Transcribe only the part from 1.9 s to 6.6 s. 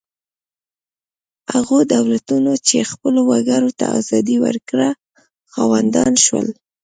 دولتونو چې خپلو وګړو ته ازادي ورکړه خاوندان شول.